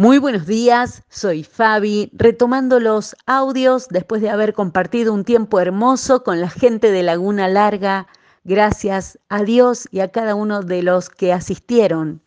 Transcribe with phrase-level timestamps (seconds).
[0.00, 6.24] Muy buenos días, soy Fabi, retomando los audios después de haber compartido un tiempo hermoso
[6.24, 8.06] con la gente de Laguna Larga.
[8.42, 12.22] Gracias a Dios y a cada uno de los que asistieron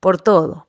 [0.00, 0.68] por todo.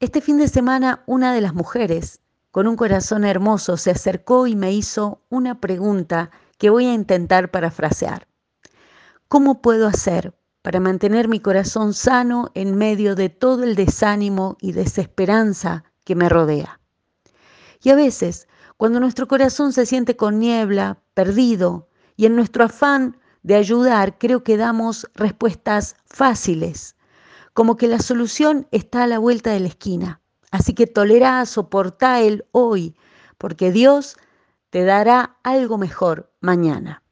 [0.00, 2.20] Este fin de semana una de las mujeres,
[2.52, 7.50] con un corazón hermoso, se acercó y me hizo una pregunta que voy a intentar
[7.50, 8.26] parafrasear.
[9.28, 10.32] ¿Cómo puedo hacer
[10.62, 16.28] para mantener mi corazón sano en medio de todo el desánimo y desesperanza que me
[16.28, 16.80] rodea.
[17.82, 23.18] Y a veces, cuando nuestro corazón se siente con niebla, perdido, y en nuestro afán
[23.42, 26.96] de ayudar creo que damos respuestas fáciles,
[27.54, 30.20] como que la solución está a la vuelta de la esquina.
[30.52, 32.94] Así que tolera, soporta el hoy,
[33.36, 34.16] porque Dios
[34.70, 37.02] te dará algo mejor mañana.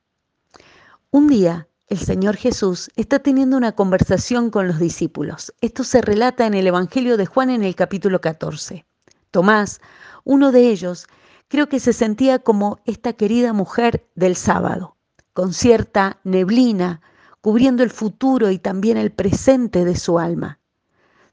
[1.11, 5.53] Un día el Señor Jesús está teniendo una conversación con los discípulos.
[5.61, 8.87] Esto se relata en el Evangelio de Juan en el capítulo 14.
[9.33, 9.81] Tomás,
[10.23, 11.09] uno de ellos,
[11.49, 14.97] creo que se sentía como esta querida mujer del sábado,
[15.33, 17.01] con cierta neblina
[17.41, 20.61] cubriendo el futuro y también el presente de su alma.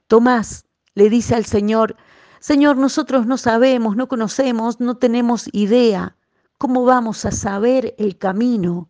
[0.07, 1.95] Tomás le dice al Señor,
[2.39, 6.15] Señor, nosotros no sabemos, no conocemos, no tenemos idea.
[6.57, 8.89] ¿Cómo vamos a saber el camino?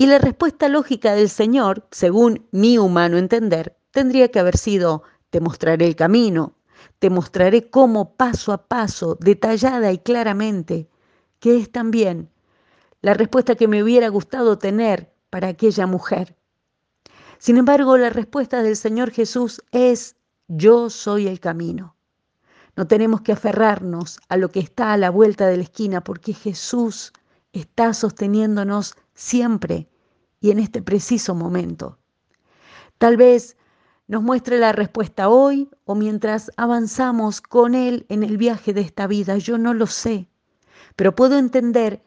[0.00, 5.42] Y la respuesta lógica del Señor, según mi humano entender, tendría que haber sido, te
[5.42, 6.56] mostraré el camino,
[6.98, 10.88] te mostraré cómo paso a paso, detallada y claramente,
[11.38, 12.30] que es también
[13.02, 16.34] la respuesta que me hubiera gustado tener para aquella mujer.
[17.36, 20.16] Sin embargo, la respuesta del Señor Jesús es,
[20.48, 21.94] yo soy el camino.
[22.74, 26.32] No tenemos que aferrarnos a lo que está a la vuelta de la esquina porque
[26.32, 27.12] Jesús
[27.52, 29.86] está sosteniéndonos siempre
[30.40, 31.98] y en este preciso momento.
[32.96, 33.56] Tal vez
[34.08, 39.06] nos muestre la respuesta hoy o mientras avanzamos con Él en el viaje de esta
[39.06, 39.36] vida.
[39.36, 40.26] Yo no lo sé,
[40.96, 42.02] pero puedo entender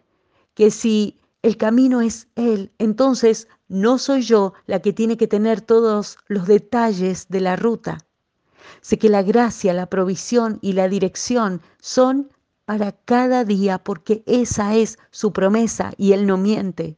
[0.55, 5.61] que si el camino es Él, entonces no soy yo la que tiene que tener
[5.61, 7.99] todos los detalles de la ruta.
[8.81, 12.31] Sé que la gracia, la provisión y la dirección son
[12.65, 16.97] para cada día porque esa es su promesa y Él no miente.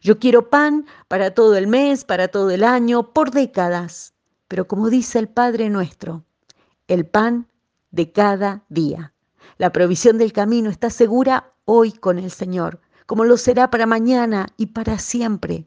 [0.00, 4.14] Yo quiero pan para todo el mes, para todo el año, por décadas.
[4.48, 6.24] Pero como dice el Padre nuestro,
[6.86, 7.48] el pan
[7.90, 9.12] de cada día.
[9.58, 14.46] La provisión del camino está segura hoy con el Señor, como lo será para mañana
[14.56, 15.66] y para siempre.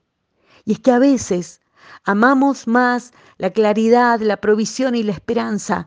[0.65, 1.61] Y es que a veces
[2.03, 5.85] amamos más la claridad, la provisión y la esperanza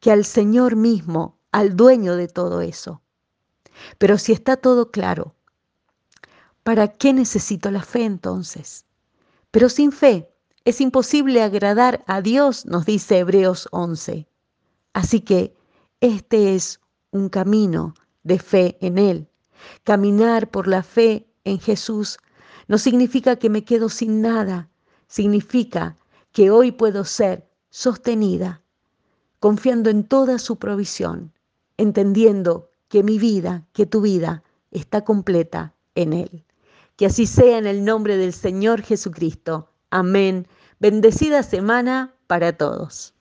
[0.00, 3.02] que al Señor mismo, al dueño de todo eso.
[3.98, 5.34] Pero si está todo claro,
[6.70, 8.86] ¿Para qué necesito la fe entonces?
[9.50, 10.30] Pero sin fe
[10.64, 14.28] es imposible agradar a Dios, nos dice Hebreos 11.
[14.92, 15.56] Así que
[15.98, 16.78] este es
[17.10, 19.28] un camino de fe en Él.
[19.82, 22.18] Caminar por la fe en Jesús
[22.68, 24.70] no significa que me quedo sin nada,
[25.08, 25.96] significa
[26.30, 28.62] que hoy puedo ser sostenida,
[29.40, 31.32] confiando en toda su provisión,
[31.78, 36.44] entendiendo que mi vida, que tu vida está completa en Él.
[37.00, 39.72] Que así sea en el nombre del Señor Jesucristo.
[39.88, 40.46] Amén.
[40.80, 43.14] Bendecida semana para todos.